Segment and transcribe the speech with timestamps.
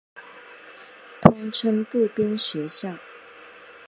[1.21, 2.95] 通称步兵学校。